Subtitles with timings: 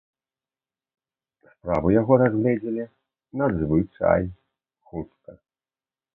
[1.49, 2.83] Справу яго разгледзелі
[3.43, 4.23] надзвычай
[4.87, 5.31] хутка.